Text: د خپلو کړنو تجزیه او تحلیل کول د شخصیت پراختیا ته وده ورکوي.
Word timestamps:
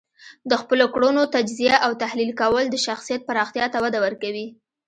د 0.49 0.51
خپلو 0.61 0.85
کړنو 0.93 1.23
تجزیه 1.35 1.75
او 1.85 1.91
تحلیل 2.03 2.31
کول 2.41 2.65
د 2.69 2.75
شخصیت 2.85 3.21
پراختیا 3.29 3.65
ته 3.73 3.77
وده 3.85 3.99
ورکوي. 4.05 4.47